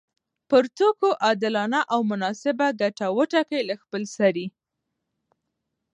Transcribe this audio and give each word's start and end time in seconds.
پر 0.49 0.63
توکو 0.77 1.09
عادلانه 1.25 1.79
او 1.93 1.99
مناسب 2.11 2.57
ګټه 2.81 3.07
وټاکي 3.17 3.61
له 3.69 3.75
خپلسري 3.81 4.45